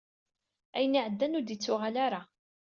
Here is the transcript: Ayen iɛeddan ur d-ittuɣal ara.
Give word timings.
Ayen 0.77 0.97
iɛeddan 0.99 1.37
ur 1.37 1.43
d-ittuɣal 1.43 1.95
ara. 2.05 2.21